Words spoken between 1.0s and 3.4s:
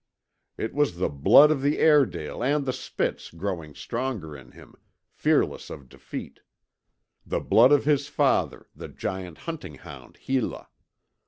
blood of the Airedale and the Spitz